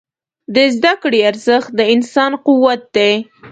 [0.55, 3.13] د زده کړې ارزښت د انسان قوت دی.